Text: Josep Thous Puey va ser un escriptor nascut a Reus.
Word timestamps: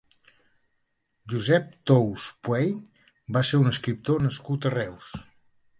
Josep 1.33 1.69
Thous 1.91 2.25
Puey 2.49 2.73
va 3.37 3.45
ser 3.53 3.65
un 3.67 3.75
escriptor 3.75 4.27
nascut 4.29 4.69
a 4.71 4.75
Reus. 4.81 5.17